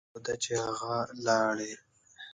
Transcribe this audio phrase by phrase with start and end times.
[0.03, 0.93] دا خو ده چې هغه
[1.25, 1.73] لاړې.